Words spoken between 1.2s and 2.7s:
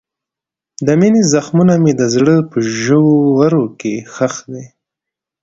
زخمونه مې د زړه په